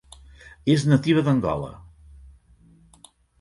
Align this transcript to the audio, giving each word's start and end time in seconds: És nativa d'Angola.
És 0.75 0.85
nativa 0.91 1.23
d'Angola. 1.27 1.69